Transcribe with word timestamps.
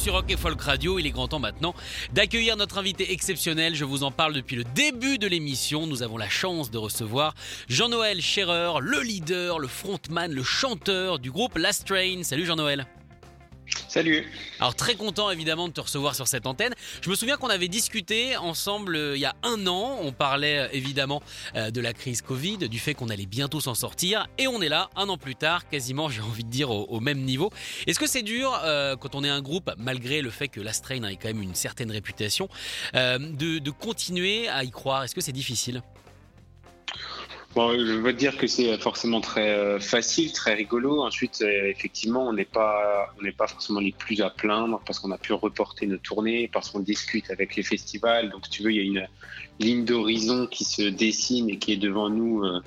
sur 0.00 0.14
Rock 0.14 0.30
et 0.30 0.36
Folk 0.38 0.62
Radio. 0.62 0.98
Il 0.98 1.06
est 1.06 1.10
grand 1.10 1.28
temps 1.28 1.38
maintenant 1.38 1.74
d'accueillir 2.14 2.56
notre 2.56 2.78
invité 2.78 3.12
exceptionnel. 3.12 3.74
Je 3.74 3.84
vous 3.84 4.02
en 4.02 4.10
parle 4.10 4.32
depuis 4.32 4.56
le 4.56 4.64
début 4.64 5.18
de 5.18 5.26
l'émission. 5.26 5.86
Nous 5.86 6.02
avons 6.02 6.16
la 6.16 6.28
chance 6.28 6.70
de 6.70 6.78
recevoir 6.78 7.34
Jean-Noël 7.68 8.22
Scherer, 8.22 8.80
le 8.80 9.02
leader, 9.02 9.58
le 9.58 9.68
frontman, 9.68 10.32
le 10.32 10.42
chanteur 10.42 11.18
du 11.18 11.30
groupe 11.30 11.58
Last 11.58 11.86
Train. 11.86 12.22
Salut 12.22 12.46
Jean-Noël. 12.46 12.86
Salut. 13.88 14.24
Alors 14.60 14.74
très 14.74 14.94
content 14.94 15.30
évidemment 15.30 15.66
de 15.66 15.72
te 15.72 15.80
recevoir 15.80 16.14
sur 16.14 16.28
cette 16.28 16.46
antenne. 16.46 16.74
Je 17.02 17.10
me 17.10 17.14
souviens 17.14 17.36
qu'on 17.36 17.48
avait 17.48 17.68
discuté 17.68 18.36
ensemble 18.36 18.94
euh, 18.94 19.16
il 19.16 19.20
y 19.20 19.24
a 19.24 19.34
un 19.42 19.66
an. 19.66 19.98
On 20.02 20.12
parlait 20.12 20.58
euh, 20.58 20.68
évidemment 20.72 21.22
euh, 21.56 21.70
de 21.70 21.80
la 21.80 21.92
crise 21.92 22.22
Covid, 22.22 22.68
du 22.68 22.78
fait 22.78 22.94
qu'on 22.94 23.08
allait 23.08 23.26
bientôt 23.26 23.60
s'en 23.60 23.74
sortir. 23.74 24.28
Et 24.38 24.46
on 24.46 24.62
est 24.62 24.68
là, 24.68 24.90
un 24.96 25.08
an 25.08 25.18
plus 25.18 25.34
tard, 25.34 25.68
quasiment 25.68 26.08
j'ai 26.10 26.22
envie 26.22 26.44
de 26.44 26.50
dire 26.50 26.70
au, 26.70 27.00
même 27.00 27.20
niveau. 27.20 27.50
Est-ce 27.86 27.98
que 27.98 28.06
c'est 28.06 28.22
dur 28.22 28.60
quand 29.00 29.14
on 29.14 29.24
est 29.24 29.28
un 29.28 29.40
groupe, 29.40 29.70
malgré 29.78 30.22
le 30.22 30.30
fait 30.30 30.48
que 30.48 30.60
la 30.60 30.72
Strain 30.72 31.02
ait 31.04 31.16
quand 31.16 31.28
même 31.28 31.42
une 31.42 31.54
certaine 31.54 31.90
réputation, 31.90 32.48
de 32.94 33.70
continuer 33.70 34.48
à 34.48 34.64
y 34.64 34.70
croire? 34.70 35.04
Est-ce 35.04 35.14
que 35.14 35.20
c'est 35.20 35.32
difficile? 35.32 35.82
Bon, 37.56 37.72
je 37.72 37.94
veux 37.94 38.12
dire 38.12 38.36
que 38.36 38.46
c'est 38.46 38.78
forcément 38.78 39.20
très 39.20 39.50
euh, 39.50 39.80
facile, 39.80 40.32
très 40.32 40.54
rigolo. 40.54 41.02
Ensuite, 41.02 41.42
euh, 41.42 41.66
effectivement, 41.66 42.28
on 42.28 42.32
n'est 42.32 42.44
pas, 42.44 43.12
on 43.18 43.24
n'est 43.24 43.32
pas 43.32 43.48
forcément 43.48 43.80
les 43.80 43.90
plus 43.90 44.20
à 44.20 44.30
plaindre 44.30 44.80
parce 44.86 45.00
qu'on 45.00 45.10
a 45.10 45.18
pu 45.18 45.32
reporter 45.32 45.86
nos 45.86 45.96
tournées, 45.96 46.46
parce 46.46 46.70
qu'on 46.70 46.78
discute 46.78 47.28
avec 47.28 47.56
les 47.56 47.64
festivals. 47.64 48.30
Donc, 48.30 48.48
tu 48.48 48.62
veux, 48.62 48.70
il 48.72 48.76
y 48.76 48.78
a 48.78 48.84
une 48.84 49.08
ligne 49.58 49.84
d'horizon 49.84 50.46
qui 50.46 50.62
se 50.62 50.82
dessine 50.82 51.50
et 51.50 51.58
qui 51.58 51.72
est 51.72 51.76
devant 51.76 52.08
nous, 52.08 52.44
euh, 52.44 52.60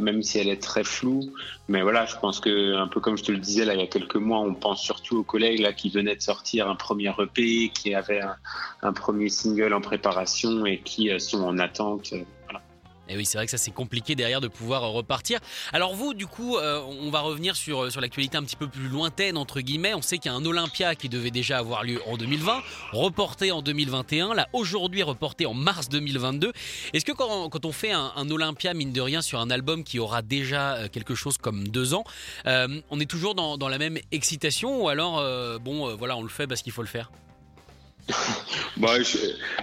même 0.00 0.20
si 0.24 0.40
elle 0.40 0.48
est 0.48 0.60
très 0.60 0.82
floue. 0.82 1.32
Mais 1.68 1.82
voilà, 1.82 2.04
je 2.06 2.16
pense 2.16 2.40
que, 2.40 2.74
un 2.74 2.88
peu 2.88 2.98
comme 2.98 3.16
je 3.16 3.22
te 3.22 3.30
le 3.30 3.38
disais 3.38 3.64
là 3.64 3.74
il 3.74 3.80
y 3.80 3.84
a 3.84 3.86
quelques 3.86 4.16
mois, 4.16 4.40
on 4.40 4.54
pense 4.54 4.82
surtout 4.82 5.18
aux 5.18 5.24
collègues 5.24 5.60
là 5.60 5.72
qui 5.72 5.88
venaient 5.88 6.16
de 6.16 6.22
sortir 6.22 6.68
un 6.68 6.74
premier 6.74 7.12
EP, 7.20 7.70
qui 7.72 7.94
avaient 7.94 8.22
un 8.82 8.92
premier 8.92 9.28
single 9.28 9.72
en 9.72 9.80
préparation 9.80 10.66
et 10.66 10.80
qui 10.80 11.10
sont 11.20 11.44
en 11.44 11.58
attente. 11.58 12.12
Et 13.08 13.16
oui, 13.16 13.24
c'est 13.24 13.38
vrai 13.38 13.46
que 13.46 13.50
ça 13.50 13.58
c'est 13.58 13.70
compliqué 13.70 14.14
derrière 14.14 14.40
de 14.40 14.48
pouvoir 14.48 14.84
euh, 14.84 14.88
repartir. 14.88 15.38
Alors 15.72 15.94
vous, 15.94 16.14
du 16.14 16.26
coup, 16.26 16.56
euh, 16.56 16.80
on 16.80 17.10
va 17.10 17.20
revenir 17.20 17.56
sur, 17.56 17.84
euh, 17.84 17.90
sur 17.90 18.00
l'actualité 18.00 18.36
un 18.36 18.42
petit 18.42 18.56
peu 18.56 18.68
plus 18.68 18.88
lointaine, 18.88 19.36
entre 19.36 19.60
guillemets. 19.60 19.94
On 19.94 20.02
sait 20.02 20.18
qu'il 20.18 20.30
y 20.30 20.34
a 20.34 20.36
un 20.36 20.44
Olympia 20.44 20.94
qui 20.94 21.08
devait 21.08 21.30
déjà 21.30 21.58
avoir 21.58 21.84
lieu 21.84 22.00
en 22.06 22.16
2020, 22.16 22.62
reporté 22.92 23.52
en 23.52 23.62
2021, 23.62 24.34
là 24.34 24.48
aujourd'hui 24.52 25.02
reporté 25.02 25.46
en 25.46 25.54
mars 25.54 25.88
2022. 25.88 26.52
Est-ce 26.92 27.04
que 27.04 27.12
quand, 27.12 27.48
quand, 27.48 27.64
on 27.64 27.72
fait 27.72 27.92
un, 27.92 28.30
Olympia, 28.30 28.74
mine 28.74 28.92
de 28.92 29.00
rien, 29.00 29.22
sur 29.22 29.40
un 29.40 29.50
album 29.50 29.84
qui 29.84 29.98
aura 29.98 30.22
déjà 30.22 30.88
quelque 30.88 31.14
chose 31.14 31.38
comme 31.38 31.68
deux 31.68 31.94
ans, 31.94 32.04
on 32.44 33.00
est 33.00 33.08
toujours 33.08 33.34
dans, 33.34 33.56
dans, 33.56 33.68
la 33.68 33.78
même 33.78 33.98
excitation 34.12 34.82
ou 34.82 34.88
alors, 34.88 35.22
bon, 35.60 35.94
voilà, 35.96 36.16
on 36.16 36.22
le 36.22 36.28
fait 36.28 36.46
parce 36.46 36.62
qu'il 36.62 36.72
faut 36.72 36.82
le 36.82 36.88
faire? 36.88 37.10
Bah, 38.76 38.92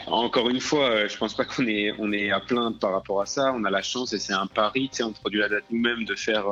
encore 0.08 0.50
une 0.50 0.60
fois, 0.60 1.08
je 1.08 1.18
pense 1.18 1.34
pas 1.34 1.46
qu'on 1.46 1.66
est, 1.68 2.32
à 2.32 2.40
plaindre 2.40 2.78
par 2.78 2.92
rapport 2.92 3.22
à 3.22 3.26
ça. 3.26 3.54
On 3.56 3.64
a 3.64 3.70
la 3.70 3.82
chance 3.82 4.14
et 4.14 4.20
c'est 4.20 4.34
un 4.34 4.48
pari. 4.48 4.90
Tu 4.90 4.98
sais, 4.98 5.04
on 5.04 5.14
produit 5.14 5.40
la 5.40 5.50
date 5.50 5.64
nous-mêmes 5.70 6.04
de 6.04 6.16
faire, 6.16 6.46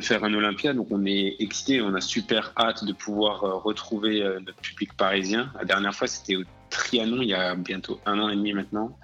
faire 0.00 0.24
un 0.24 0.34
Olympia. 0.34 0.72
Donc 0.72 0.88
on 0.90 1.04
est 1.06 1.36
excité. 1.38 1.80
On 1.80 1.94
a 1.94 2.00
super 2.00 2.52
hâte 2.56 2.84
de 2.84 2.92
pouvoir 2.92 3.44
euh, 3.44 3.54
retrouver 3.54 4.22
euh, 4.22 4.40
notre 4.40 4.60
public 4.60 4.94
parisien. 4.94 5.50
La 5.58 5.64
dernière 5.64 5.94
fois, 5.94 6.06
c'était 6.06 6.36
au 6.36 6.42
Trianon 6.70 7.22
il 7.22 7.28
y 7.28 7.34
a 7.34 7.54
bientôt 7.54 8.00
un 8.04 8.18
an 8.18 8.28
et 8.28 8.36
demi 8.36 8.52
maintenant. 8.52 8.96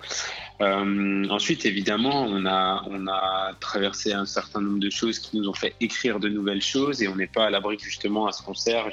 Euh, 0.61 1.27
ensuite, 1.31 1.65
évidemment, 1.65 2.25
on 2.25 2.47
a, 2.47 3.53
traversé 3.61 4.13
un 4.13 4.27
certain 4.27 4.61
nombre 4.61 4.81
de 4.81 4.91
choses 4.91 5.19
qui 5.19 5.39
nous 5.39 5.49
ont 5.49 5.55
fait 5.55 5.75
écrire 5.81 6.19
de 6.19 6.29
nouvelles 6.29 6.63
choses 6.63 7.03
et 7.03 7.09
on 7.09 7.17
n'est 7.17 7.29
pas 7.29 7.47
à 7.47 7.51
l'abri 7.51 7.79
justement 7.79 8.27
à 8.27 8.33
ce 8.33 8.43
concert. 8.43 8.91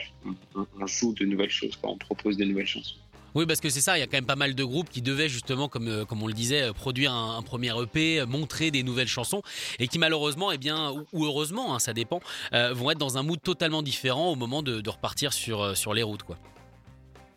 On, 0.55 0.65
on 0.79 0.87
joue 0.87 1.13
de 1.13 1.25
nouvelles 1.25 1.49
choses, 1.49 1.77
on 1.83 1.97
propose 1.97 2.37
de 2.37 2.45
nouvelles 2.45 2.67
chansons. 2.67 2.95
Oui, 3.37 3.45
parce 3.45 3.61
que 3.61 3.69
c'est 3.69 3.81
ça, 3.81 3.99
il 3.99 3.99
y 3.99 4.03
a 4.03 4.07
quand 4.07 4.17
même 4.17 4.25
pas 4.25 4.35
mal 4.35 4.55
de 4.55 4.63
groupes 4.63 4.89
qui 4.89 5.03
devaient 5.03 5.29
justement, 5.29 5.69
comme, 5.69 5.87
euh, 5.87 6.05
comme 6.05 6.23
on 6.23 6.27
le 6.27 6.33
disait, 6.33 6.63
euh, 6.63 6.73
produire 6.73 7.13
un, 7.13 7.43
premier 7.43 7.71
EP, 7.79 8.21
euh, 8.21 8.25
montrer 8.25 8.71
des 8.71 8.81
nouvelles 8.81 9.07
chansons, 9.07 9.43
et 9.77 9.87
qui 9.87 9.99
malheureusement, 9.99 10.51
eh 10.51 10.57
bien, 10.57 10.91
ou, 11.13 11.23
heureusement, 11.23 11.75
hein, 11.75 11.77
ça 11.77 11.93
dépend, 11.93 12.19
vont 12.51 12.89
être 12.89 12.97
dans 12.97 13.19
un 13.19 13.21
mood 13.21 13.39
totalement 13.39 13.83
différent 13.83 14.31
au 14.31 14.35
moment 14.35 14.63
de, 14.63 14.89
repartir 14.89 15.33
sur, 15.33 15.77
sur 15.77 15.93
les 15.93 16.01
routes. 16.01 16.23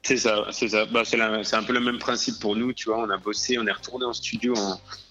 C'est 0.03 0.17
ça, 0.17 0.47
c'est 0.53 0.69
ça. 0.69 0.87
Bah, 0.87 1.03
c'est, 1.05 1.21
un 1.21 1.63
peu 1.63 1.75
le 1.75 1.81
même 1.81 1.99
principe 1.99 2.41
pour 2.41 2.57
nous, 2.57 2.73
tu 2.73 2.89
vois. 2.89 2.99
On 3.01 3.11
a 3.11 3.19
bossé, 3.19 3.59
on 3.59 3.67
est 3.67 3.73
retourné 3.73 4.07
en 4.07 4.15
studio 4.15 4.55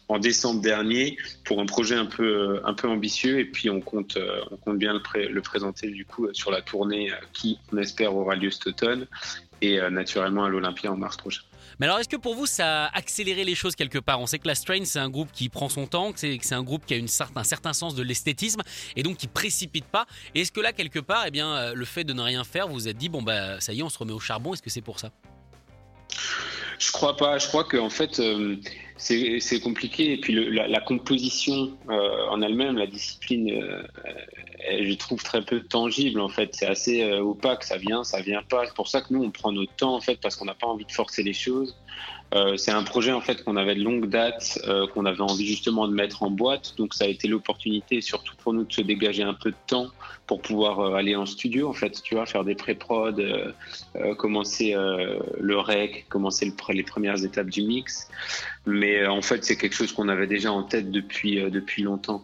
en, 0.08 0.18
décembre 0.18 0.60
dernier 0.60 1.18
pour 1.44 1.60
un 1.60 1.68
projet 1.68 1.94
un 1.94 2.08
peu, 2.08 2.62
un 2.66 2.74
peu 2.74 2.88
ambitieux, 2.88 3.38
et 3.38 3.46
puis 3.46 3.70
on 3.70 3.80
compte, 3.80 4.18
on 4.50 4.58
compte 4.58 4.80
bien 4.80 4.94
le, 4.94 5.28
le 5.28 5.42
présenter 5.42 5.92
du 5.92 6.04
coup 6.04 6.28
sur 6.34 6.50
la 6.50 6.64
tournée 6.64 7.12
qui, 7.32 7.60
on 7.72 7.78
espère, 7.78 8.16
aura 8.16 8.36
lieu 8.36 8.50
cet 8.50 8.66
automne 8.66 9.06
et 9.62 9.80
euh, 9.80 9.90
naturellement 9.90 10.46
à 10.46 10.50
l'Olympia 10.50 10.92
en 10.92 10.98
mars 10.98 11.18
prochain. 11.18 11.42
Mais 11.80 11.86
alors, 11.86 12.00
est-ce 12.00 12.10
que 12.10 12.18
pour 12.18 12.36
vous, 12.36 12.46
ça 12.46 12.86
a 12.86 12.98
accéléré 12.98 13.46
les 13.46 13.56
choses 13.56 13.76
quelque 13.76 14.00
part? 14.00 14.20
On 14.20 14.26
sait 14.26 14.40
que 14.40 14.48
la 14.48 14.56
Strain, 14.56 14.84
c'est 14.84 15.00
un 15.00 15.10
groupe 15.10 15.32
qui 15.32 15.48
prend 15.48 15.70
son 15.70 15.88
temps, 15.88 16.12
que 16.12 16.20
c'est 16.20 16.54
un 16.54 16.64
groupe 16.64 16.86
qui 16.86 16.94
a 16.94 16.98
une 16.98 17.08
un 17.36 17.44
certain 17.44 17.74
sens 17.74 17.96
de 17.96 18.04
l'esthétisme 18.04 18.62
et 18.96 19.04
donc 19.04 19.18
qui 19.18 19.28
précipite 19.28 19.86
pas. 19.86 20.06
Est-ce 20.36 20.52
que 20.52 20.60
là, 20.60 20.74
quelque 20.74 21.00
part, 21.00 21.24
eh 21.26 21.32
bien, 21.32 21.50
euh, 21.50 21.74
le 21.74 21.86
fait 21.86 22.04
de 22.04 22.14
ne 22.14 22.22
rien 22.22 22.44
faire, 22.44 22.68
vous 22.68 22.74
vous 22.74 22.88
êtes 22.88 22.98
dit, 22.98 23.10
bon, 23.10 23.22
bah, 23.22 23.60
ça 23.62 23.74
y 23.74 23.80
est, 23.80 23.84
on 23.84 23.90
se 23.90 23.98
remet 23.98 24.14
au 24.14 24.20
charbon 24.20 24.54
Est-ce 24.54 24.62
que 24.62 24.70
c'est 24.70 24.82
pour 24.82 25.00
ça? 25.00 25.12
Je 26.80 26.92
crois 26.92 27.16
pas. 27.16 27.38
Je 27.38 27.48
crois 27.48 27.64
qu'en 27.64 27.90
fait, 27.90 28.20
euh, 28.20 28.56
c'est 28.98 29.60
compliqué. 29.62 30.14
Et 30.14 30.18
puis 30.18 30.34
la, 30.54 30.82
composition 30.82 31.78
en 31.88 32.42
elle-même, 32.42 32.78
la 32.78 32.88
discipline, 32.88 33.62
je 34.68 34.94
trouve 34.96 35.24
très 35.24 35.42
peu 35.44 35.62
tangible 35.62 36.20
en 36.20 36.30
fait. 36.30 36.54
C'est 36.54 36.66
assez 36.66 37.04
euh, 37.04 37.22
opaque, 37.22 37.64
ça 37.64 37.78
vient, 37.78 38.04
ça 38.04 38.22
vient 38.22 38.44
pas. 38.44 38.66
C'est 38.66 38.76
pour 38.76 38.88
ça 38.88 39.02
que 39.02 39.14
nous 39.14 39.24
on 39.24 39.32
prend 39.32 39.52
notre 39.52 39.74
temps 39.74 39.96
en 39.96 40.02
fait 40.02 40.20
parce 40.22 40.36
qu'on 40.36 40.46
n'a 40.46 40.54
pas 40.54 40.68
envie 40.68 40.86
de 40.86 40.92
forcer 40.92 41.24
les 41.24 41.34
choses. 41.34 41.76
Euh, 42.36 42.58
c'est 42.58 42.72
un 42.72 42.84
projet 42.84 43.12
en 43.12 43.22
fait 43.22 43.44
qu'on 43.44 43.58
avait 43.58 43.76
de 43.76 43.84
longue 43.84 44.08
date, 44.08 44.60
euh, 44.68 44.88
qu'on 44.88 45.06
avait 45.06 45.22
envie 45.22 45.48
justement 45.48 45.88
de 45.88 45.94
mettre 45.94 46.24
en 46.24 46.30
boîte. 46.30 46.76
Donc 46.78 46.94
ça 46.94 47.06
a 47.06 47.08
été 47.08 47.28
l'opportunité, 47.28 48.02
surtout 48.02 48.36
pour 48.38 48.54
nous, 48.54 48.66
de 48.66 48.72
se 48.72 48.82
dégager 48.82 49.24
un 49.24 49.34
peu 49.34 49.52
de 49.52 49.58
temps 49.68 49.88
pour 50.28 50.42
pouvoir 50.42 50.80
euh, 50.80 50.94
aller 50.94 51.16
en 51.16 51.26
studio 51.26 51.70
en 51.70 51.74
fait, 51.74 52.02
tu 52.04 52.16
vois, 52.16 52.26
faire 52.26 52.44
des 52.44 52.56
pré-prod, 52.56 53.56
commencer 54.18 54.76
le 55.40 55.60
rec, 55.60 56.06
commencer 56.10 56.52
les 56.70 56.84
premières 56.84 57.24
étapes 57.24 57.50
du 57.50 57.64
mix. 57.64 58.08
Mais 58.70 59.06
en 59.06 59.22
fait, 59.22 59.44
c'est 59.44 59.56
quelque 59.56 59.76
chose 59.76 59.92
qu'on 59.92 60.10
avait 60.10 60.28
déjà 60.28 60.52
en 60.52 60.64
tête 60.64 60.92
depuis 60.92 61.42
depuis 61.52 61.84
longtemps. 61.84 62.22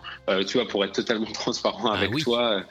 tu 0.47 0.57
vois, 0.57 0.67
pour 0.67 0.83
être 0.85 0.93
totalement 0.93 1.25
transparent 1.33 1.91
ah 1.91 1.97
avec 1.97 2.15
toi. 2.17 2.63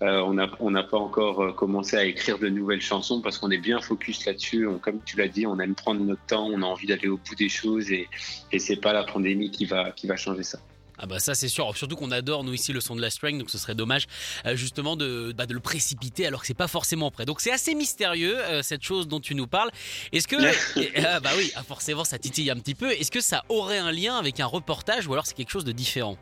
on 0.00 0.34
n'a 0.34 0.50
on 0.60 0.70
n'a 0.70 0.82
pas 0.82 0.98
encore 0.98 1.54
commencé 1.54 1.96
à 1.96 2.04
écrire 2.04 2.38
de 2.38 2.48
nouvelles 2.48 2.80
chansons 2.80 3.20
parce 3.20 3.38
qu'on 3.38 3.50
est 3.50 3.58
bien 3.58 3.80
focus 3.80 4.26
là-dessus. 4.26 4.66
Comme 4.82 5.00
tu 5.04 5.16
l'as 5.16 5.28
dit, 5.28 5.46
on 5.46 5.58
aime 5.58 5.74
prendre 5.74 6.00
notre 6.00 6.24
temps, 6.26 6.46
on 6.46 6.62
a 6.62 6.66
envie 6.66 6.86
d'aller 6.86 7.08
au 7.08 7.16
bout 7.18 7.34
des 7.34 7.48
choses 7.48 7.90
et, 7.92 8.08
et 8.52 8.58
c'est 8.58 8.76
pas 8.76 8.92
la 8.92 9.04
pandémie 9.04 9.50
qui 9.50 9.64
va, 9.64 9.90
qui 9.92 10.06
va 10.06 10.16
changer 10.16 10.42
ça. 10.42 10.58
Ah 11.02 11.06
bah 11.06 11.18
ça 11.18 11.34
c'est 11.34 11.48
sûr, 11.48 11.74
surtout 11.74 11.96
qu'on 11.96 12.10
adore 12.10 12.44
nous 12.44 12.52
ici 12.52 12.74
le 12.74 12.80
son 12.80 12.94
de 12.94 13.00
la 13.00 13.08
string, 13.08 13.38
donc 13.38 13.48
ce 13.48 13.56
serait 13.56 13.74
dommage 13.74 14.06
euh, 14.44 14.54
justement 14.54 14.96
de, 14.96 15.32
bah, 15.34 15.46
de, 15.46 15.54
le 15.54 15.60
précipiter 15.60 16.26
alors 16.26 16.42
que 16.42 16.46
c'est 16.46 16.52
pas 16.52 16.68
forcément 16.68 17.10
prêt. 17.10 17.24
Donc 17.24 17.40
c'est 17.40 17.50
assez 17.50 17.74
mystérieux 17.74 18.38
euh, 18.38 18.62
cette 18.62 18.82
chose 18.82 19.08
dont 19.08 19.18
tu 19.18 19.34
nous 19.34 19.46
parles. 19.46 19.70
Est-ce 20.12 20.28
que 20.28 20.36
ah 21.06 21.20
bah 21.20 21.30
oui, 21.38 21.52
ah, 21.56 21.62
forcément 21.62 22.04
ça 22.04 22.18
titille 22.18 22.50
un 22.50 22.56
petit 22.56 22.74
peu. 22.74 22.90
Est-ce 22.90 23.10
que 23.10 23.22
ça 23.22 23.44
aurait 23.48 23.78
un 23.78 23.92
lien 23.92 24.18
avec 24.18 24.40
un 24.40 24.46
reportage 24.46 25.06
ou 25.06 25.14
alors 25.14 25.24
c'est 25.24 25.34
quelque 25.34 25.50
chose 25.50 25.64
de 25.64 25.72
différent? 25.72 26.18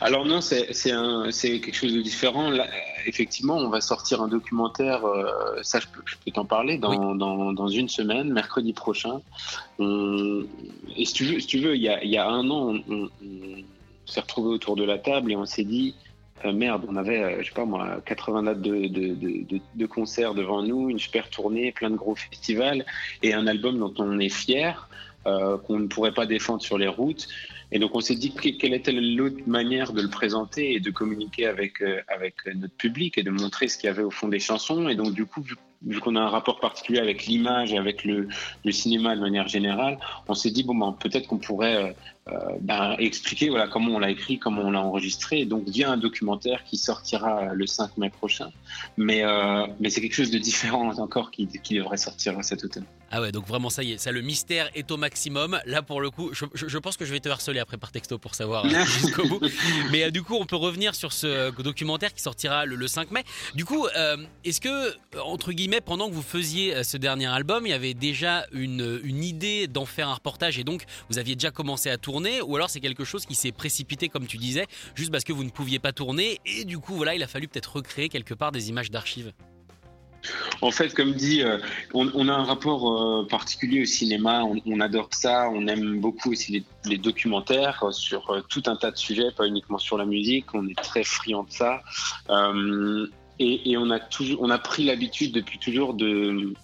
Alors 0.00 0.24
non, 0.24 0.40
c'est 0.40 0.66
quelque 0.66 1.74
chose 1.74 1.92
de 1.92 2.00
différent. 2.00 2.52
effectivement, 3.06 3.56
on 3.56 3.68
va 3.68 3.82
sortir 3.82 4.22
un 4.22 4.28
documentaire, 4.28 5.04
euh, 5.04 5.26
ça 5.62 5.78
je 5.80 5.86
peux, 5.88 6.30
t'en 6.30 6.44
parler, 6.44 6.78
dans, 6.78 7.14
dans, 7.14 7.68
une 7.68 7.88
semaine, 7.88 8.32
mercredi 8.32 8.72
prochain. 8.72 9.20
et 9.78 11.04
si 11.04 11.12
tu 11.12 11.24
veux, 11.24 11.40
si 11.40 11.46
tu 11.46 11.58
veux 11.60 11.76
il, 11.76 11.82
y 11.82 11.88
a, 11.88 12.02
il 12.02 12.10
y 12.10 12.18
a 12.18 12.26
un 12.28 12.48
an, 12.50 12.74
on, 12.88 13.10
s'est 14.06 14.20
retrouvé 14.20 14.48
autour 14.48 14.76
de 14.76 14.84
la 14.84 14.98
table 14.98 15.32
et 15.32 15.36
on 15.36 15.46
s'est 15.46 15.64
dit, 15.64 15.94
euh, 16.44 16.52
merde, 16.52 16.84
on 16.88 16.96
avait, 16.96 17.22
euh, 17.22 17.42
je 17.42 17.48
sais 17.48 17.54
pas 17.54 17.64
moi, 17.64 18.00
80 18.04 18.42
dates 18.42 18.60
de, 18.60 19.86
concerts 19.86 20.34
devant 20.34 20.62
nous, 20.62 20.90
une 20.90 20.98
super 20.98 21.30
tournée, 21.30 21.72
plein 21.72 21.90
de 21.90 21.96
gros 21.96 22.14
festivals 22.14 22.84
et 23.22 23.32
un 23.32 23.46
album 23.46 23.78
dont 23.78 23.94
on 23.98 24.18
est 24.18 24.28
fier. 24.28 24.88
euh, 25.26 25.56
qu'on 25.56 25.78
ne 25.78 25.86
pourrait 25.86 26.12
pas 26.12 26.26
défendre 26.26 26.60
sur 26.60 26.76
les 26.76 26.86
routes. 26.86 27.28
Et 27.72 27.78
donc 27.78 27.94
on 27.94 28.00
s'est 28.00 28.14
dit 28.14 28.34
quelle 28.34 28.74
était 28.74 28.92
l'autre 28.92 29.38
manière 29.46 29.94
de 29.94 30.02
le 30.02 30.10
présenter 30.10 30.74
et 30.74 30.80
de 30.80 30.90
communiquer 30.90 31.46
avec, 31.46 31.82
avec 32.08 32.34
notre 32.54 32.74
public 32.74 33.16
et 33.16 33.22
de 33.22 33.30
montrer 33.30 33.68
ce 33.68 33.78
qu'il 33.78 33.86
y 33.86 33.90
avait 33.90 34.02
au 34.02 34.10
fond 34.10 34.28
des 34.28 34.38
chansons. 34.38 34.86
Et 34.86 34.96
donc 34.96 35.14
du 35.14 35.24
coup, 35.24 35.42
vu, 35.86 36.00
qu'on 36.00 36.16
a 36.16 36.20
un 36.20 36.28
rapport 36.28 36.60
particulier 36.60 36.98
avec 36.98 37.26
l'image 37.26 37.72
et 37.72 37.78
avec 37.78 38.04
le, 38.04 38.28
cinéma 38.70 39.14
de 39.14 39.20
manière 39.20 39.48
générale, 39.48 39.98
on 40.28 40.34
s'est 40.34 40.50
dit 40.50 40.64
bon 40.64 40.74
ben, 40.74 40.96
peut-être 40.98 41.26
qu'on 41.26 41.38
pourrait 41.38 41.96
euh, 42.28 42.32
ben, 42.60 42.96
expliquer 42.98 43.50
voilà 43.50 43.68
comment 43.68 43.94
on 43.94 43.98
l'a 43.98 44.10
écrit, 44.10 44.38
comment 44.38 44.62
on 44.62 44.70
l'a 44.70 44.82
enregistré. 44.82 45.40
Et 45.40 45.46
donc 45.46 45.68
via 45.68 45.90
un 45.90 45.96
documentaire 45.96 46.64
qui 46.64 46.76
sortira 46.76 47.54
le 47.54 47.66
5 47.66 47.96
mai 47.98 48.10
prochain. 48.10 48.50
Mais, 48.96 49.22
euh, 49.24 49.66
mais 49.80 49.90
c'est 49.90 50.00
quelque 50.00 50.14
chose 50.14 50.30
de 50.30 50.38
différent 50.38 50.88
encore 50.98 51.30
qui, 51.30 51.46
qui, 51.46 51.76
devrait 51.76 51.96
sortir 51.96 52.42
cet 52.42 52.64
automne. 52.64 52.86
Ah 53.16 53.20
ouais, 53.20 53.30
donc 53.30 53.46
vraiment 53.46 53.70
ça 53.70 53.84
y 53.84 53.92
est, 53.92 53.98
ça 53.98 54.10
le 54.10 54.22
mystère 54.22 54.68
est 54.74 54.90
au 54.90 54.96
maximum. 54.96 55.60
Là 55.66 55.82
pour 55.82 56.00
le 56.00 56.10
coup, 56.10 56.30
je, 56.32 56.46
je, 56.52 56.66
je 56.66 56.78
pense 56.78 56.96
que 56.96 57.04
je 57.04 57.12
vais 57.12 57.20
te 57.20 57.28
harceler 57.28 57.60
après 57.60 57.76
par 57.76 57.92
texto 57.92 58.18
pour 58.18 58.34
savoir 58.34 58.64
euh, 58.64 58.84
jusqu'au 58.86 59.28
bout. 59.28 59.40
Mais 59.92 60.02
euh, 60.02 60.10
du 60.10 60.24
coup, 60.24 60.34
on 60.34 60.46
peut 60.46 60.56
revenir 60.56 60.96
sur 60.96 61.12
ce 61.12 61.52
documentaire 61.62 62.12
qui 62.12 62.20
sortira 62.20 62.66
le, 62.66 62.74
le 62.74 62.88
5 62.88 63.12
mai. 63.12 63.22
Du 63.54 63.64
coup, 63.64 63.86
euh, 63.86 64.16
est-ce 64.44 64.60
que 64.60 64.96
entre 65.20 65.52
guillemets, 65.52 65.80
pendant 65.80 66.08
que 66.08 66.14
vous 66.14 66.22
faisiez 66.22 66.82
ce 66.82 66.96
dernier 66.96 67.26
album, 67.26 67.64
il 67.66 67.70
y 67.70 67.72
avait 67.72 67.94
déjà 67.94 68.46
une, 68.50 69.00
une 69.04 69.22
idée 69.22 69.68
d'en 69.68 69.86
faire 69.86 70.08
un 70.08 70.14
reportage 70.14 70.58
et 70.58 70.64
donc 70.64 70.82
vous 71.08 71.20
aviez 71.20 71.36
déjà 71.36 71.52
commencé 71.52 71.90
à 71.90 71.98
tourner 71.98 72.42
ou 72.42 72.56
alors 72.56 72.68
c'est 72.68 72.80
quelque 72.80 73.04
chose 73.04 73.26
qui 73.26 73.36
s'est 73.36 73.52
précipité 73.52 74.08
comme 74.08 74.26
tu 74.26 74.38
disais 74.38 74.66
juste 74.96 75.12
parce 75.12 75.22
que 75.22 75.32
vous 75.32 75.44
ne 75.44 75.50
pouviez 75.50 75.78
pas 75.78 75.92
tourner 75.92 76.40
et 76.46 76.64
du 76.64 76.80
coup 76.80 76.96
voilà 76.96 77.14
il 77.14 77.22
a 77.22 77.28
fallu 77.28 77.46
peut-être 77.46 77.76
recréer 77.76 78.08
quelque 78.08 78.34
part 78.34 78.50
des 78.50 78.70
images 78.70 78.90
d'archives? 78.90 79.32
En 80.60 80.70
fait, 80.70 80.94
comme 80.94 81.12
dit, 81.12 81.42
euh, 81.42 81.58
on, 81.92 82.28
a 82.28 82.32
un 82.32 82.44
rapport 82.44 82.90
euh, 82.90 83.26
particulier 83.26 83.82
au 83.82 83.86
cinéma. 83.86 84.44
On, 84.66 84.80
adore 84.80 85.08
ça. 85.12 85.48
On 85.50 85.66
aime 85.66 86.00
beaucoup 86.00 86.32
aussi 86.32 86.64
les, 86.84 86.98
documentaires 86.98 87.82
euh, 87.82 87.92
sur 87.92 88.44
tout 88.48 88.62
un 88.66 88.76
tas 88.76 88.90
de 88.90 88.96
sujets, 88.96 89.30
pas 89.36 89.46
uniquement 89.46 89.78
sur 89.78 89.98
la 89.98 90.06
musique. 90.06 90.46
On 90.54 90.66
est 90.68 90.80
très 90.80 91.04
friand 91.04 91.44
de 91.44 91.52
ça. 91.52 91.82
Et, 93.40 93.76
on 93.76 93.90
a 93.90 93.98
toujours, 93.98 94.40
on 94.42 94.50
a 94.50 94.58
pris 94.58 94.84
l'habitude 94.84 95.32
depuis 95.32 95.58
toujours 95.58 95.94
de 95.94 96.54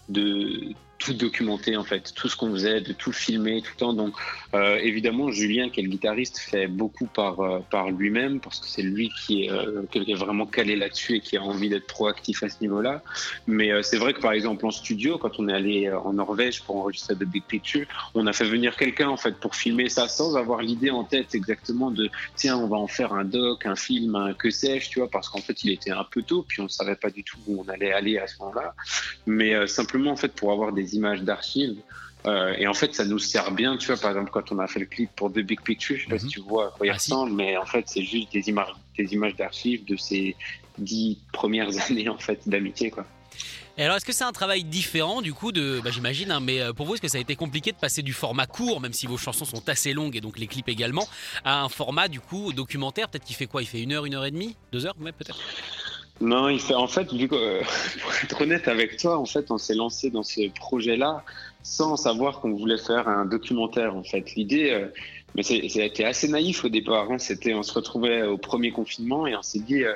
tout 1.01 1.15
documenter 1.15 1.77
en 1.77 1.83
fait, 1.83 2.13
tout 2.15 2.29
ce 2.29 2.37
qu'on 2.37 2.51
faisait, 2.53 2.83
de 2.83 2.93
tout 2.93 3.11
filmer 3.11 3.63
tout 3.63 3.71
le 3.75 3.79
temps. 3.79 3.93
Donc 3.95 4.15
euh, 4.55 4.77
évidemment, 4.77 5.31
Julien, 5.31 5.71
qui 5.71 5.81
est 5.81 5.83
le 5.83 5.89
guitariste, 5.89 6.39
fait 6.39 6.67
beaucoup 6.69 7.07
par 7.07 7.41
euh, 7.41 7.61
par 7.71 7.91
lui-même 7.91 8.39
parce 8.39 8.61
que 8.61 8.67
c'est 8.69 8.83
lui 8.83 9.11
qui 9.25 9.45
est, 9.45 9.51
euh, 9.51 9.83
qui 9.91 9.99
est, 9.99 10.15
vraiment 10.15 10.47
calé 10.47 10.77
là-dessus 10.77 11.17
et 11.17 11.21
qui 11.21 11.39
a 11.39 11.43
envie 11.43 11.71
d'être 11.71 11.87
proactif 11.87 12.43
à 12.43 12.51
ce 12.51 12.57
niveau-là. 12.61 13.03
Mais 13.47 13.71
c'est 13.83 13.97
vrai 13.97 14.13
que 14.13 14.21
par 14.21 14.33
exemple 14.33 14.67
en 14.67 14.71
studio, 14.71 15.17
quand 15.17 15.41
on 15.41 15.49
est 15.49 15.55
allé 15.55 15.91
en 15.91 16.13
Norvège 16.13 16.63
pour 16.63 16.77
enregistrer 16.77 17.15
The 17.15 17.25
Big 17.25 17.45
Picture, 17.45 17.87
on 18.15 18.27
a 18.27 18.33
fait 18.35 18.45
venir 18.45 18.77
quelqu'un 18.77 19.09
en 19.09 19.17
fait 19.17 19.37
pour 19.37 19.57
filmer 19.57 19.89
ça 19.89 20.07
sans 20.07 20.37
avoir 20.37 20.61
l'idée 20.61 20.91
en 20.91 21.05
tête 21.05 21.35
exactement 21.35 21.91
de 21.91 22.11
tiens 22.37 22.59
on 22.59 22.69
va 22.69 22.77
en 22.77 22.89
faire 22.89 23.15
un 23.15 23.25
doc, 23.25 23.65
un 23.65 23.77
film, 23.77 24.15
un 24.17 24.35
que 24.35 24.51
sais-je, 24.51 24.91
tu 24.91 24.99
vois, 24.99 25.09
parce 25.09 25.31
qu'en 25.31 25.41
fait 25.41 25.65
il 25.65 25.71
était 25.71 25.93
un 25.93 26.05
peu 26.05 26.23
tôt 26.23 26.45
puis 26.47 26.61
on 26.61 26.69
savait 26.69 26.97
pas 26.97 27.09
du 27.09 27.25
tout 27.25 27.39
où 27.47 27.65
on 27.67 27.69
allait 27.71 27.93
aller 27.93 28.19
à 28.19 28.27
ce 28.27 28.39
moment-là. 28.41 28.75
Mais 29.27 29.67
simplement 29.67 30.11
en 30.11 30.17
fait 30.17 30.35
pour 30.35 30.53
avoir 30.53 30.73
des 30.73 30.90
images 30.95 31.23
d'archives. 31.23 31.77
Euh, 32.27 32.55
et 32.59 32.67
en 32.67 32.75
fait, 32.75 32.95
ça 32.95 33.05
nous 33.05 33.19
sert 33.19 33.51
bien, 33.51 33.77
tu 33.77 33.87
vois, 33.87 33.97
par 33.97 34.11
exemple, 34.11 34.31
quand 34.31 34.53
on 34.53 34.59
a 34.59 34.67
fait 34.67 34.81
le 34.81 34.87
clip 34.87 35.11
pour 35.17 35.33
The 35.33 35.39
Big 35.39 35.63
Picture, 35.63 35.97
je 35.97 36.03
sais 36.03 36.09
pas 36.09 36.17
mm 36.17 36.19
-hmm. 36.19 36.23
si 36.23 36.29
tu 36.29 36.41
vois 36.41 36.67
à 36.67 36.71
quoi 36.71 36.87
il 36.87 36.91
ah, 36.91 36.95
ressemble, 36.95 37.31
si. 37.31 37.37
mais 37.37 37.57
en 37.57 37.67
fait, 37.67 37.85
c'est 37.87 38.05
juste 38.05 38.33
des 38.33 38.49
images, 38.49 38.75
des 38.99 39.13
images 39.15 39.37
d'archives 39.37 39.85
de 39.87 39.97
ces 39.97 40.37
dix 40.79 41.19
premières 41.33 41.71
années, 41.87 42.09
en 42.09 42.19
fait, 42.19 42.41
d'amitié, 42.47 42.91
quoi. 42.91 43.07
Et 43.79 43.85
alors, 43.85 43.97
est-ce 43.97 44.05
que 44.05 44.13
c'est 44.13 44.25
un 44.25 44.33
travail 44.33 44.63
différent 44.65 45.23
du 45.23 45.33
coup 45.33 45.53
de, 45.53 45.81
bah, 45.83 45.91
j'imagine, 45.91 46.31
hein, 46.33 46.41
mais 46.41 46.59
pour 46.77 46.85
vous, 46.85 46.95
est-ce 46.95 47.05
que 47.07 47.09
ça 47.09 47.17
a 47.17 47.21
été 47.21 47.37
compliqué 47.45 47.73
de 47.73 47.79
passer 47.79 48.03
du 48.03 48.13
format 48.13 48.47
court, 48.47 48.79
même 48.85 48.93
si 48.93 49.07
vos 49.07 49.17
chansons 49.17 49.47
sont 49.47 49.67
assez 49.75 49.93
longues 49.95 50.17
et 50.17 50.21
donc 50.21 50.39
les 50.39 50.49
clips 50.53 50.69
également, 50.69 51.07
à 51.45 51.63
un 51.65 51.71
format 51.71 52.09
du 52.09 52.21
coup 52.21 52.53
documentaire, 52.53 53.09
peut-être 53.09 53.27
qu'il 53.29 53.37
fait 53.37 53.47
quoi? 53.53 53.63
Il 53.63 53.69
fait 53.69 53.83
une 53.87 53.93
heure, 53.93 54.05
une 54.05 54.15
heure 54.17 54.27
et 54.27 54.35
demie, 54.39 54.53
deux 54.73 54.85
heures, 54.85 54.97
même 54.99 55.15
peut-être 55.15 55.41
non, 56.21 56.49
il 56.51 56.61
fait, 56.61 56.75
en 56.75 56.87
fait, 56.87 57.13
vu 57.13 57.29
que, 57.29 57.35
euh, 57.35 57.63
pour 58.03 58.13
être 58.23 58.41
honnête 58.41 58.69
avec 58.69 58.97
toi, 58.99 59.19
en 59.19 59.25
fait, 59.25 59.51
on 59.51 59.59
s'est 59.59 59.75
lancé 59.75 60.11
dans 60.11 60.23
ce 60.23 60.49
projet-là 60.51 61.25
sans 61.63 61.97
savoir 61.97 62.41
qu'on 62.41 62.53
voulait 62.53 62.79
faire 62.79 63.09
un 63.09 63.25
documentaire. 63.25 63.97
En 63.97 64.05
fait, 64.05 64.35
l'idée, 64.35 64.71
euh, 64.71 64.89
mais 65.35 65.43
c'était 65.43 66.05
assez 66.05 66.29
naïf 66.29 66.65
au 66.65 66.69
départ. 66.69 67.11
Hein, 67.11 67.19
C'était, 67.19 67.55
on 67.55 67.63
se 67.63 67.73
retrouvait 67.73 68.23
au 68.23 68.37
premier 68.37 68.71
confinement 68.71 69.27
et 69.27 69.37
on 69.37 69.43
s'est 69.43 69.61
dit, 69.61 69.85
euh, 69.85 69.95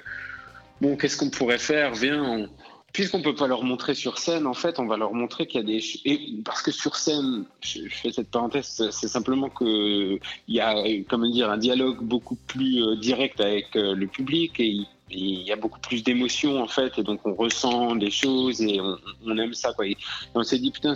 bon, 0.81 0.97
qu'est-ce 0.97 1.17
qu'on 1.17 1.31
pourrait 1.31 1.59
faire? 1.59 1.95
Viens, 1.95 2.23
on, 2.23 2.49
puisqu'on 2.95 3.21
peut 3.21 3.35
pas 3.35 3.49
leur 3.49 3.65
montrer 3.65 3.95
sur 3.95 4.19
scène, 4.19 4.47
en 4.47 4.55
fait, 4.55 4.79
on 4.79 4.87
va 4.87 4.97
leur 4.97 5.13
montrer 5.13 5.47
qu'il 5.47 5.61
y 5.61 5.65
a 5.65 5.67
des 5.67 5.85
et 6.05 6.39
parce 6.45 6.63
que 6.63 6.71
sur 6.71 6.95
scène, 6.95 7.45
je, 7.61 7.81
fais 7.89 8.13
cette 8.13 8.31
parenthèse, 8.31 8.89
c'est 8.91 9.09
simplement 9.09 9.51
que 9.51 10.19
il 10.49 10.55
y 10.55 10.61
a, 10.61 10.77
comment 11.11 11.29
dire, 11.29 11.51
un 11.51 11.59
dialogue 11.59 12.03
beaucoup 12.03 12.37
plus 12.47 12.83
euh, 12.83 12.97
direct 12.97 13.41
avec 13.41 13.75
euh, 13.75 13.95
le 13.95 14.07
public 14.07 14.61
et 14.61 14.77
il 15.11 15.43
y 15.43 15.53
a 15.53 15.57
beaucoup 15.57 15.81
plus 15.81 16.03
d'émotions 16.03 16.63
en 16.63 16.69
fait 16.69 16.99
et 16.99 17.03
donc 17.03 17.21
on 17.25 17.35
ressent 17.35 17.95
des 17.97 18.11
choses 18.11 18.63
et 18.63 18.81
on, 18.81 18.97
on 19.27 19.39
aime 19.39 19.55
ça 19.55 19.73
quoi. 19.73 19.87
Et 19.87 19.97
on 20.35 20.43
s'est 20.43 20.59
dit 20.59 20.71
putain 20.71 20.95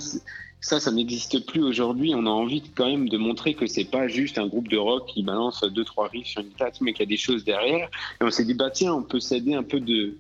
ça 0.61 0.81
ça 0.81 0.91
n'existe 0.91 1.47
plus 1.47 1.63
aujourd'hui. 1.63 2.15
On 2.15 2.27
a 2.27 2.31
envie 2.31 2.63
quand 2.75 2.89
même 2.89 3.09
de 3.09 3.19
montrer 3.19 3.55
que 3.55 3.67
c'est 3.67 3.85
pas 3.85 4.09
juste 4.09 4.39
un 4.39 4.47
groupe 4.47 4.69
de 4.69 4.77
rock 4.77 5.07
qui 5.09 5.23
balance 5.23 5.63
deux 5.63 5.85
trois 5.85 6.09
riffs 6.09 6.29
sur 6.29 6.41
une 6.41 6.51
tête 6.51 6.81
mais 6.81 6.93
qu'il 6.93 7.01
y 7.01 7.09
a 7.09 7.11
des 7.11 7.17
choses 7.17 7.45
derrière. 7.45 7.89
Et 8.21 8.25
on 8.25 8.31
s'est 8.31 8.45
dit 8.45 8.55
bah 8.55 8.71
tiens 8.71 8.95
on 8.95 9.03
peut 9.03 9.21
s'aider 9.21 9.55
un 9.55 9.63
peu 9.63 9.81
de 9.81 10.17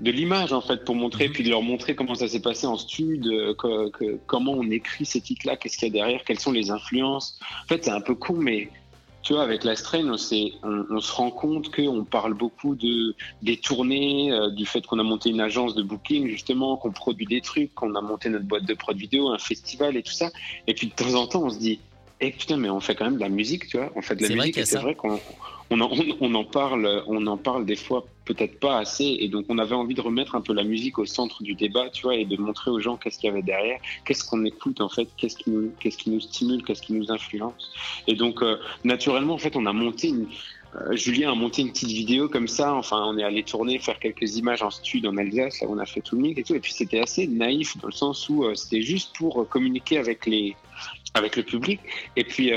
de 0.00 0.10
l'image 0.10 0.52
en 0.52 0.62
fait 0.62 0.84
pour 0.84 0.94
montrer 0.94 1.28
puis 1.28 1.44
de 1.44 1.50
leur 1.50 1.62
montrer 1.62 1.94
comment 1.94 2.14
ça 2.14 2.26
s'est 2.26 2.40
passé 2.40 2.66
en 2.66 2.78
studio 2.78 3.54
que, 3.54 3.90
que, 3.90 4.18
comment 4.26 4.52
on 4.52 4.70
écrit 4.70 5.04
ces 5.04 5.20
titres 5.20 5.46
là 5.46 5.56
qu'est-ce 5.56 5.76
qu'il 5.76 5.88
y 5.88 5.90
a 5.90 5.92
derrière 5.92 6.24
quelles 6.24 6.40
sont 6.40 6.52
les 6.52 6.70
influences. 6.70 7.38
En 7.64 7.68
fait 7.68 7.84
c'est 7.84 7.90
un 7.90 8.00
peu 8.00 8.14
con 8.14 8.34
mais 8.34 8.70
tu 9.22 9.34
vois, 9.34 9.42
avec 9.42 9.64
la 9.64 9.76
strain, 9.76 10.04
on, 10.08 10.16
on, 10.62 10.86
on 10.90 11.00
se 11.00 11.12
rend 11.12 11.30
compte 11.30 11.74
qu'on 11.74 12.04
parle 12.04 12.34
beaucoup 12.34 12.74
de, 12.74 13.14
des 13.42 13.56
tournées, 13.58 14.32
euh, 14.32 14.50
du 14.50 14.64
fait 14.64 14.86
qu'on 14.86 14.98
a 14.98 15.02
monté 15.02 15.30
une 15.30 15.40
agence 15.40 15.74
de 15.74 15.82
booking, 15.82 16.28
justement, 16.28 16.76
qu'on 16.76 16.90
produit 16.90 17.26
des 17.26 17.40
trucs, 17.40 17.74
qu'on 17.74 17.94
a 17.94 18.00
monté 18.00 18.30
notre 18.30 18.46
boîte 18.46 18.64
de 18.64 18.74
prod 18.74 18.96
vidéo, 18.96 19.28
un 19.28 19.38
festival 19.38 19.96
et 19.96 20.02
tout 20.02 20.12
ça. 20.12 20.30
Et 20.66 20.74
puis 20.74 20.86
de 20.86 20.92
temps 20.92 21.14
en 21.14 21.26
temps, 21.26 21.42
on 21.44 21.50
se 21.50 21.58
dit, 21.58 21.80
eh 22.20 22.30
putain, 22.30 22.56
mais 22.56 22.70
on 22.70 22.80
fait 22.80 22.94
quand 22.94 23.04
même 23.04 23.16
de 23.16 23.20
la 23.20 23.28
musique, 23.28 23.66
tu 23.66 23.76
vois. 23.76 23.90
On 23.94 24.02
fait 24.02 24.16
de 24.16 24.22
la 24.22 24.34
musique 24.34 24.66
c'est 24.66 24.78
vrai 24.78 24.94
qu'on 24.94 25.20
on 25.70 25.80
en, 25.80 25.90
on 26.20 26.34
en, 26.34 26.44
parle, 26.44 27.02
on 27.06 27.26
en 27.26 27.36
parle 27.36 27.64
des 27.64 27.76
fois 27.76 28.04
peut-être 28.34 28.60
pas 28.60 28.78
assez. 28.78 29.16
Et 29.20 29.28
donc, 29.28 29.46
on 29.48 29.58
avait 29.58 29.74
envie 29.74 29.94
de 29.94 30.00
remettre 30.00 30.34
un 30.34 30.40
peu 30.40 30.52
la 30.52 30.64
musique 30.64 30.98
au 30.98 31.06
centre 31.06 31.42
du 31.42 31.54
débat, 31.54 31.90
tu 31.90 32.02
vois, 32.02 32.14
et 32.14 32.24
de 32.24 32.36
montrer 32.36 32.70
aux 32.70 32.80
gens 32.80 32.96
qu'est-ce 32.96 33.18
qu'il 33.18 33.28
y 33.28 33.32
avait 33.32 33.42
derrière, 33.42 33.80
qu'est-ce 34.04 34.24
qu'on 34.24 34.44
écoute 34.44 34.80
en 34.80 34.88
fait, 34.88 35.08
qu'est-ce 35.16 35.36
qui 35.36 35.50
nous, 35.50 35.72
qu'est-ce 35.80 35.98
qui 35.98 36.10
nous 36.10 36.20
stimule, 36.20 36.62
qu'est-ce 36.62 36.82
qui 36.82 36.92
nous 36.92 37.10
influence. 37.10 37.72
Et 38.06 38.14
donc, 38.14 38.42
euh, 38.42 38.56
naturellement, 38.84 39.34
en 39.34 39.38
fait, 39.38 39.56
on 39.56 39.66
a 39.66 39.72
monté 39.72 40.08
une, 40.08 40.26
euh, 40.76 40.94
Julien 40.94 41.32
a 41.32 41.34
monté 41.34 41.62
une 41.62 41.72
petite 41.72 41.90
vidéo 41.90 42.28
comme 42.28 42.46
ça. 42.46 42.72
Enfin, 42.74 43.02
on 43.06 43.18
est 43.18 43.24
allé 43.24 43.42
tourner, 43.42 43.78
faire 43.78 43.98
quelques 43.98 44.36
images 44.36 44.62
en 44.62 44.70
studio 44.70 45.10
en 45.10 45.16
Alsace, 45.16 45.60
là 45.60 45.66
on 45.68 45.78
a 45.78 45.86
fait 45.86 46.00
tout 46.00 46.14
le 46.14 46.22
mix 46.22 46.40
et 46.40 46.44
tout. 46.44 46.54
Et 46.54 46.60
puis 46.60 46.72
c'était 46.72 47.00
assez 47.00 47.26
naïf 47.26 47.76
dans 47.78 47.88
le 47.88 47.92
sens 47.92 48.28
où 48.28 48.44
euh, 48.44 48.54
c'était 48.54 48.82
juste 48.82 49.16
pour 49.16 49.48
communiquer 49.48 49.98
avec 49.98 50.26
les, 50.26 50.54
avec 51.14 51.36
le 51.36 51.42
public. 51.42 51.80
Et 52.16 52.24
puis 52.24 52.52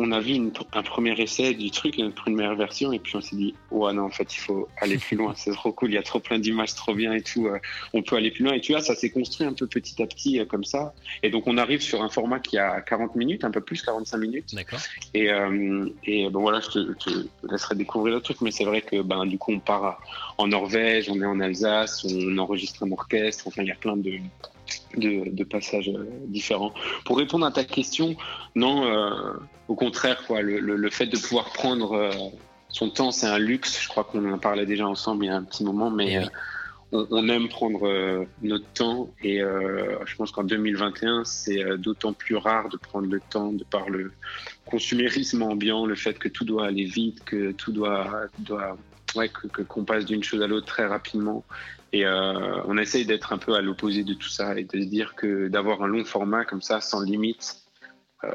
on 0.00 0.12
a 0.12 0.20
vu 0.20 0.32
une, 0.32 0.50
un 0.72 0.82
premier 0.82 1.12
essai 1.20 1.52
du 1.52 1.70
truc, 1.70 1.98
une 1.98 2.12
première 2.12 2.54
version, 2.54 2.92
et 2.92 2.98
puis 2.98 3.16
on 3.16 3.20
s'est 3.20 3.36
dit, 3.36 3.54
ouais, 3.70 3.92
non, 3.92 4.04
en 4.04 4.10
fait, 4.10 4.34
il 4.34 4.38
faut 4.38 4.66
aller 4.80 4.96
plus 4.96 5.16
loin, 5.16 5.34
c'est 5.36 5.52
trop 5.52 5.72
cool, 5.72 5.90
il 5.90 5.94
y 5.94 5.98
a 5.98 6.02
trop 6.02 6.20
plein 6.20 6.38
d'images, 6.38 6.74
trop 6.74 6.94
bien 6.94 7.12
et 7.12 7.20
tout, 7.20 7.46
euh, 7.46 7.58
on 7.92 8.02
peut 8.02 8.16
aller 8.16 8.30
plus 8.30 8.44
loin. 8.44 8.54
Et 8.54 8.60
tu 8.60 8.72
vois, 8.72 8.80
ça 8.80 8.94
s'est 8.94 9.10
construit 9.10 9.46
un 9.46 9.52
peu 9.52 9.66
petit 9.66 10.02
à 10.02 10.06
petit 10.06 10.40
euh, 10.40 10.46
comme 10.46 10.64
ça. 10.64 10.94
Et 11.22 11.28
donc, 11.28 11.46
on 11.46 11.58
arrive 11.58 11.82
sur 11.82 12.02
un 12.02 12.08
format 12.08 12.40
qui 12.40 12.56
a 12.56 12.80
40 12.80 13.14
minutes, 13.14 13.44
un 13.44 13.50
peu 13.50 13.60
plus, 13.60 13.82
45 13.82 14.16
minutes. 14.16 14.54
D'accord. 14.54 14.78
Et, 15.12 15.30
euh, 15.30 15.88
et 16.04 16.30
bon, 16.30 16.40
voilà, 16.40 16.60
je 16.60 16.68
te, 16.68 16.92
te, 16.94 17.10
laisserai 17.50 17.74
découvrir 17.74 18.14
le 18.14 18.20
truc, 18.22 18.40
mais 18.40 18.50
c'est 18.50 18.64
vrai 18.64 18.80
que, 18.80 19.02
ben, 19.02 19.26
du 19.26 19.36
coup, 19.36 19.52
on 19.52 19.60
part 19.60 20.00
en 20.38 20.48
Norvège, 20.48 21.10
on 21.10 21.20
est 21.20 21.26
en 21.26 21.40
Alsace, 21.40 22.04
on 22.04 22.38
enregistre 22.38 22.84
un 22.84 22.92
orchestre, 22.92 23.46
enfin, 23.48 23.62
il 23.62 23.68
y 23.68 23.72
a 23.72 23.76
plein 23.76 23.96
de, 23.96 24.12
de, 24.96 25.30
de, 25.30 25.44
passages 25.44 25.90
différents. 26.26 26.72
Pour 27.04 27.18
répondre 27.18 27.46
à 27.46 27.50
ta 27.52 27.64
question, 27.64 28.16
non, 28.54 28.84
euh, 28.84 29.10
au 29.68 29.74
contraire, 29.74 30.24
quoi, 30.26 30.42
le, 30.42 30.58
le, 30.58 30.76
le, 30.76 30.90
fait 30.90 31.06
de 31.06 31.16
pouvoir 31.16 31.52
prendre 31.52 31.92
euh, 31.92 32.10
son 32.68 32.90
temps, 32.90 33.10
c'est 33.10 33.26
un 33.26 33.38
luxe. 33.38 33.80
Je 33.82 33.88
crois 33.88 34.04
qu'on 34.04 34.32
en 34.32 34.38
parlait 34.38 34.66
déjà 34.66 34.86
ensemble 34.86 35.24
il 35.24 35.28
y 35.28 35.30
a 35.30 35.36
un 35.36 35.42
petit 35.42 35.64
moment, 35.64 35.90
mais 35.90 36.18
oui. 36.18 36.24
euh, 36.24 36.28
on, 36.92 37.06
on, 37.10 37.28
aime 37.28 37.48
prendre 37.48 37.86
euh, 37.86 38.24
notre 38.42 38.66
temps 38.66 39.10
et 39.22 39.40
euh, 39.42 39.96
je 40.06 40.16
pense 40.16 40.32
qu'en 40.32 40.44
2021, 40.44 41.24
c'est 41.24 41.78
d'autant 41.78 42.12
plus 42.12 42.36
rare 42.36 42.68
de 42.68 42.76
prendre 42.76 43.08
le 43.08 43.20
temps 43.30 43.52
de 43.52 43.64
par 43.64 43.88
le 43.90 44.12
consumérisme 44.66 45.42
ambiant, 45.42 45.86
le 45.86 45.94
fait 45.94 46.18
que 46.18 46.28
tout 46.28 46.44
doit 46.44 46.66
aller 46.66 46.84
vite, 46.84 47.24
que 47.24 47.52
tout 47.52 47.72
doit, 47.72 48.26
doit 48.38 48.76
ouais, 49.14 49.28
que 49.28 49.62
qu'on 49.62 49.84
passe 49.84 50.04
d'une 50.04 50.22
chose 50.22 50.42
à 50.42 50.46
l'autre 50.46 50.66
très 50.66 50.86
rapidement. 50.86 51.44
Et 51.92 52.06
euh, 52.06 52.62
on 52.66 52.78
essaye 52.78 53.04
d'être 53.04 53.32
un 53.32 53.38
peu 53.38 53.54
à 53.54 53.60
l'opposé 53.60 54.04
de 54.04 54.14
tout 54.14 54.28
ça 54.28 54.58
et 54.58 54.64
de 54.64 54.80
se 54.80 54.86
dire 54.86 55.14
que 55.14 55.48
d'avoir 55.48 55.82
un 55.82 55.88
long 55.88 56.04
format 56.04 56.44
comme 56.44 56.62
ça, 56.62 56.80
sans 56.80 57.02
limite, 57.02 57.56
euh, 58.22 58.28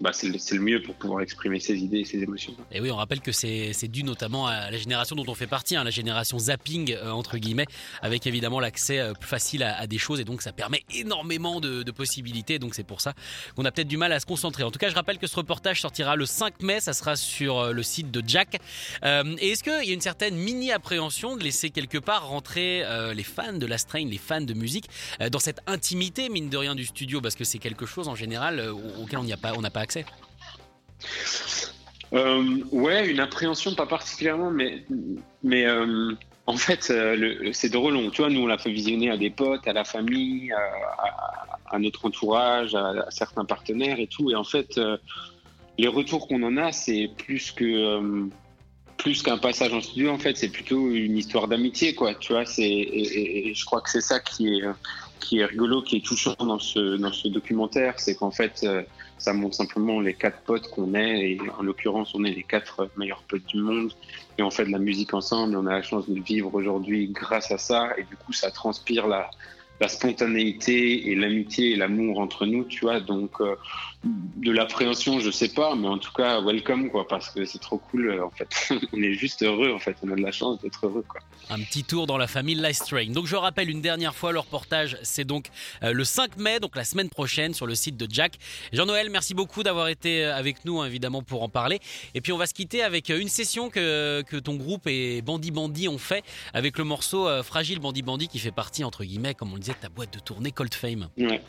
bah, 0.00 0.12
c'est 0.12 0.28
le, 0.28 0.60
mieux 0.60 0.80
pour 0.82 0.94
pouvoir 0.94 1.20
exprimer 1.20 1.58
ses 1.58 1.76
idées 1.78 2.00
et 2.00 2.04
ses 2.04 2.22
émotions. 2.22 2.54
Et 2.70 2.80
oui, 2.80 2.92
on 2.92 2.96
rappelle 2.96 3.20
que 3.20 3.32
c'est 3.32 3.88
dû 3.88 4.04
notamment 4.04 4.46
à 4.46 4.70
la 4.70 4.78
génération 4.78 5.16
dont 5.16 5.24
on 5.26 5.34
fait 5.34 5.48
partie, 5.48 5.74
hein, 5.74 5.82
la 5.82 5.90
génération 5.90 6.38
zapping 6.38 6.92
euh, 6.94 7.10
entre 7.10 7.38
guillemets, 7.38 7.66
avec 8.02 8.26
évidemment 8.28 8.60
l'accès 8.60 9.00
euh, 9.00 9.14
plus 9.14 9.28
facile 9.28 9.64
à, 9.64 9.86
des 9.88 9.98
choses 9.98 10.20
et 10.20 10.24
donc 10.24 10.42
ça 10.42 10.52
permet 10.52 10.82
énormément 10.94 11.60
de, 11.60 11.82
possibilités. 11.92 12.58
Donc 12.58 12.74
c'est 12.74 12.86
pour 12.86 13.00
ça 13.00 13.12
qu'on 13.54 13.64
a 13.64 13.72
peut-être 13.72 13.88
du 13.88 13.96
mal 13.96 14.12
à 14.12 14.20
se 14.20 14.26
concentrer. 14.26 14.62
En 14.62 14.70
tout 14.70 14.78
cas, 14.78 14.88
je 14.88 14.94
rappelle 14.94 15.18
que 15.18 15.26
ce 15.26 15.36
reportage 15.36 15.80
sortira 15.80 16.16
le 16.16 16.24
5 16.24 16.62
mai, 16.62 16.80
ça 16.80 16.92
sera 16.94 17.16
sur 17.16 17.72
le 17.72 17.82
site 17.82 18.10
de 18.10 18.22
Jack. 18.26 18.60
Et 19.04 19.50
est-ce 19.50 19.62
qu'il 19.62 19.84
y 19.84 19.90
a 19.90 19.92
une 19.92 20.00
certaine 20.00 20.36
mini 20.36 20.72
appréhension 20.72 21.36
de 21.36 21.44
laisser 21.44 21.68
quelque 21.68 21.98
part 21.98 22.28
rentrer 22.28 22.82
les 23.14 23.22
fans 23.24 23.52
de 23.52 23.66
la 23.66 23.76
Strain, 23.76 24.06
les 24.06 24.16
fans 24.16 24.40
de 24.40 24.54
musique, 24.54 24.86
dans 25.30 25.38
cette 25.38 25.60
intimité 25.66 26.30
mine 26.30 26.48
de 26.48 26.56
rien 26.56 26.74
du 26.74 26.86
studio, 26.86 27.20
parce 27.20 27.34
que 27.34 27.44
c'est 27.44 27.58
quelque 27.58 27.84
chose 27.84 28.08
en 28.08 28.14
général 28.14 28.60
auquel 28.98 29.18
on 29.18 29.31
pas, 29.36 29.52
on 29.56 29.60
n'a 29.60 29.70
pas 29.70 29.80
accès. 29.80 30.04
Euh, 32.12 32.58
ouais, 32.72 33.10
une 33.10 33.20
appréhension, 33.20 33.74
pas 33.74 33.86
particulièrement, 33.86 34.50
mais, 34.50 34.84
mais 35.42 35.64
euh, 35.64 36.12
en 36.46 36.56
fait, 36.56 36.88
euh, 36.90 37.50
c'est 37.52 37.70
drôle. 37.70 37.96
On, 37.96 38.10
tu 38.10 38.20
vois, 38.20 38.30
nous, 38.30 38.40
on 38.40 38.46
l'a 38.46 38.58
fait 38.58 38.70
visionner 38.70 39.10
à 39.10 39.16
des 39.16 39.30
potes, 39.30 39.66
à 39.66 39.72
la 39.72 39.84
famille, 39.84 40.52
à, 41.70 41.78
notre 41.78 42.04
entourage, 42.06 42.74
à, 42.74 43.10
certains 43.10 43.46
partenaires 43.46 43.98
et 43.98 44.06
tout. 44.06 44.30
Et 44.30 44.34
en 44.34 44.44
fait, 44.44 44.78
les 45.78 45.88
retours 45.88 46.28
qu'on 46.28 46.42
en 46.42 46.56
a, 46.58 46.72
c'est 46.72 47.10
plus 47.16 47.50
que. 47.50 48.28
plus 48.98 49.22
qu'un 49.22 49.38
passage 49.38 49.72
en 49.72 49.80
studio, 49.80 50.10
en 50.10 50.18
fait, 50.18 50.36
c'est 50.36 50.50
plutôt 50.50 50.90
une 50.90 51.16
histoire 51.16 51.48
d'amitié, 51.48 51.94
quoi. 51.94 52.14
Tu 52.14 52.34
vois, 52.34 52.44
c'est 52.44 52.62
et, 52.62 53.54
je 53.54 53.64
crois 53.64 53.80
que 53.80 53.88
c'est 53.88 54.02
ça 54.02 54.20
qui 54.20 54.48
est 54.48 54.62
qui 55.18 55.38
est 55.38 55.46
rigolo, 55.46 55.80
qui 55.80 55.96
est 55.96 56.04
touchant 56.04 56.34
dans 56.38 56.58
ce 56.58 56.96
dans 56.98 57.12
ce 57.12 57.28
documentaire, 57.28 57.94
c'est 57.98 58.16
qu'en 58.16 58.32
fait, 58.32 58.66
ça 59.22 59.32
montre 59.32 59.54
simplement 59.54 60.00
les 60.00 60.14
quatre 60.14 60.40
potes 60.40 60.68
qu'on 60.70 60.94
est, 60.94 61.30
et 61.30 61.38
en 61.56 61.62
l'occurrence, 61.62 62.12
on 62.14 62.24
est 62.24 62.32
les 62.32 62.42
quatre 62.42 62.90
meilleurs 62.96 63.22
potes 63.22 63.46
du 63.46 63.58
monde, 63.58 63.92
et 64.36 64.42
on 64.42 64.50
fait 64.50 64.64
de 64.64 64.70
la 64.70 64.80
musique 64.80 65.14
ensemble, 65.14 65.54
et 65.54 65.56
on 65.56 65.66
a 65.66 65.74
la 65.74 65.82
chance 65.82 66.08
de 66.10 66.20
vivre 66.20 66.52
aujourd'hui 66.52 67.06
grâce 67.08 67.52
à 67.52 67.58
ça, 67.58 67.92
et 67.96 68.02
du 68.02 68.16
coup, 68.16 68.32
ça 68.32 68.50
transpire 68.50 69.06
la, 69.06 69.30
la 69.82 69.88
spontanéité 69.88 71.10
et 71.10 71.16
l'amitié 71.16 71.72
et 71.72 71.76
l'amour 71.76 72.20
entre 72.20 72.46
nous, 72.46 72.62
tu 72.62 72.82
vois, 72.82 73.00
donc 73.00 73.40
euh, 73.40 73.56
de 74.04 74.52
l'appréhension, 74.52 75.18
je 75.18 75.32
sais 75.32 75.48
pas, 75.48 75.74
mais 75.74 75.88
en 75.88 75.98
tout 75.98 76.12
cas, 76.12 76.40
welcome, 76.40 76.88
quoi, 76.88 77.08
parce 77.08 77.30
que 77.30 77.44
c'est 77.44 77.58
trop 77.58 77.78
cool, 77.78 78.10
euh, 78.10 78.24
en 78.24 78.30
fait. 78.30 78.48
on 78.92 79.02
est 79.02 79.14
juste 79.14 79.42
heureux, 79.42 79.72
en 79.72 79.80
fait, 79.80 79.96
on 80.04 80.12
a 80.12 80.14
de 80.14 80.22
la 80.22 80.30
chance 80.30 80.60
d'être 80.60 80.86
heureux, 80.86 81.04
quoi. 81.08 81.20
Un 81.50 81.60
petit 81.60 81.82
tour 81.82 82.06
dans 82.06 82.16
la 82.16 82.28
famille 82.28 82.54
Live 82.54 82.78
Train. 82.78 83.10
Donc 83.10 83.26
je 83.26 83.34
rappelle 83.34 83.68
une 83.68 83.80
dernière 83.80 84.14
fois, 84.14 84.30
le 84.30 84.38
reportage, 84.38 84.96
c'est 85.02 85.24
donc 85.24 85.48
euh, 85.82 85.92
le 85.92 86.04
5 86.04 86.36
mai, 86.36 86.60
donc 86.60 86.76
la 86.76 86.84
semaine 86.84 87.08
prochaine, 87.08 87.52
sur 87.52 87.66
le 87.66 87.74
site 87.74 87.96
de 87.96 88.06
Jack. 88.08 88.38
Jean-Noël, 88.72 89.10
merci 89.10 89.34
beaucoup 89.34 89.64
d'avoir 89.64 89.88
été 89.88 90.24
avec 90.24 90.64
nous, 90.64 90.80
hein, 90.80 90.86
évidemment, 90.86 91.22
pour 91.22 91.42
en 91.42 91.48
parler. 91.48 91.80
Et 92.14 92.20
puis 92.20 92.32
on 92.32 92.38
va 92.38 92.46
se 92.46 92.54
quitter 92.54 92.84
avec 92.84 93.08
une 93.08 93.28
session 93.28 93.68
que, 93.68 94.22
que 94.22 94.36
ton 94.36 94.54
groupe 94.54 94.86
et 94.86 95.22
Bandy 95.22 95.50
Bandy 95.50 95.88
ont 95.88 95.98
fait, 95.98 96.22
avec 96.54 96.78
le 96.78 96.84
morceau 96.84 97.28
Fragile 97.42 97.80
Bandy 97.80 98.02
Bandy, 98.02 98.28
qui 98.28 98.38
fait 98.38 98.52
partie, 98.52 98.84
entre 98.84 99.02
guillemets, 99.02 99.34
comme 99.34 99.50
on 99.50 99.54
le 99.54 99.60
disait, 99.60 99.71
ta 99.74 99.88
boîte 99.88 100.12
de 100.12 100.18
tournée 100.18 100.52
Cold 100.52 100.74
Fame. 100.74 101.08
Ouais. 101.18 101.40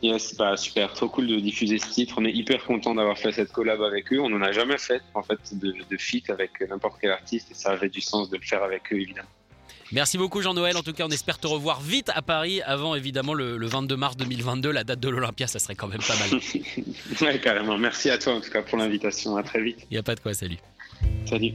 Yes, 0.00 0.36
bah 0.36 0.56
super, 0.56 0.92
trop 0.92 1.08
cool 1.08 1.26
de 1.26 1.40
diffuser 1.40 1.78
ce 1.78 1.90
titre. 1.90 2.14
On 2.18 2.24
est 2.24 2.32
hyper 2.32 2.64
content 2.64 2.94
d'avoir 2.94 3.18
fait 3.18 3.32
cette 3.32 3.50
collab 3.50 3.82
avec 3.82 4.12
eux. 4.12 4.20
On 4.20 4.28
n'en 4.28 4.42
a 4.42 4.52
jamais 4.52 4.78
fait 4.78 5.02
en 5.14 5.22
fait 5.22 5.38
de, 5.52 5.74
de 5.90 5.96
feat 5.96 6.30
avec 6.30 6.60
n'importe 6.68 6.98
quel 7.00 7.10
artiste 7.10 7.50
et 7.50 7.54
ça 7.54 7.70
avait 7.70 7.88
du 7.88 8.00
sens 8.00 8.30
de 8.30 8.36
le 8.36 8.42
faire 8.42 8.62
avec 8.62 8.92
eux 8.92 9.00
évidemment. 9.00 9.28
Merci 9.90 10.18
beaucoup 10.18 10.40
Jean-Noël. 10.40 10.76
En 10.76 10.82
tout 10.82 10.92
cas, 10.92 11.04
on 11.06 11.10
espère 11.10 11.38
te 11.38 11.46
revoir 11.46 11.80
vite 11.80 12.10
à 12.14 12.22
Paris 12.22 12.60
avant 12.62 12.94
évidemment 12.94 13.34
le, 13.34 13.56
le 13.56 13.66
22 13.66 13.96
mars 13.96 14.16
2022, 14.16 14.70
la 14.70 14.84
date 14.84 15.00
de 15.00 15.08
l'Olympia. 15.08 15.46
Ça 15.46 15.58
serait 15.58 15.74
quand 15.74 15.88
même 15.88 16.02
pas 16.06 16.14
mal. 16.16 16.40
ouais, 17.22 17.40
carrément. 17.40 17.78
Merci 17.78 18.10
à 18.10 18.18
toi 18.18 18.34
en 18.34 18.40
tout 18.40 18.50
cas 18.50 18.62
pour 18.62 18.78
l'invitation. 18.78 19.36
À 19.36 19.42
très 19.42 19.62
vite. 19.62 19.78
Il 19.90 19.94
n'y 19.94 19.98
a 19.98 20.02
pas 20.02 20.14
de 20.14 20.20
quoi, 20.20 20.34
salut. 20.34 20.58
Salut. 21.26 21.54